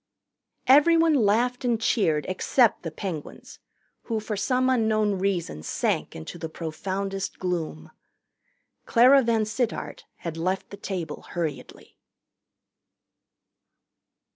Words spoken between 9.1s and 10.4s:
VanSittart had